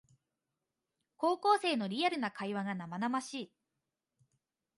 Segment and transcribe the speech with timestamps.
[1.17, 3.51] 高校生のリアルな会話が生々しい